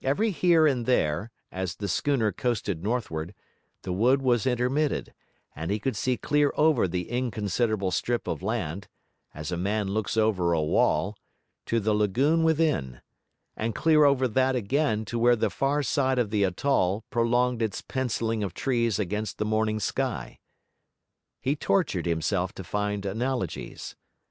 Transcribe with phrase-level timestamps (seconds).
[0.00, 3.34] Every here and there, as the schooner coasted northward,
[3.82, 5.12] the wood was intermitted;
[5.54, 8.88] and he could see clear over the inconsiderable strip of land
[9.34, 11.14] (as a man looks over a wall)
[11.66, 13.02] to the lagoon within
[13.54, 17.82] and clear over that again to where the far side of the atoll prolonged its
[17.82, 20.38] pencilling of trees against the morning sky.
[21.38, 23.94] He tortured himself to find analogies.